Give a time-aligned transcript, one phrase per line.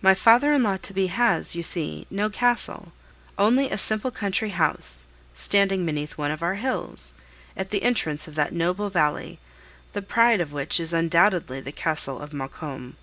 [0.00, 2.90] My father in law to be has, you see, no castle,
[3.36, 7.16] only a simple country house, standing beneath one of our hills,
[7.54, 9.38] at the entrance of that noble valley,
[9.92, 12.96] the pride of which is undoubtedly the Castle of Maucombe.